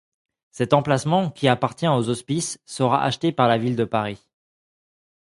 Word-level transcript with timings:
Cet 0.49 0.73
emplacement 0.73 1.29
qui 1.29 1.47
appartient 1.47 1.87
aux 1.87 2.09
hospices 2.09 2.59
sera 2.65 3.03
acheté 3.03 3.31
par 3.31 3.47
la 3.47 3.59
ville 3.59 3.75
de 3.75 3.85
Paris. 3.85 4.27